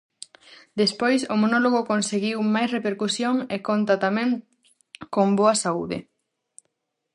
Despois 0.81 1.21
o 1.33 1.35
monólogo 1.43 1.87
conseguiu 1.91 2.37
máis 2.55 2.69
repercusión 2.77 3.35
e 3.55 3.57
conta 3.67 3.95
tamén 4.05 4.29
con 5.13 5.27
boa 5.39 5.55
saúde. 5.63 5.97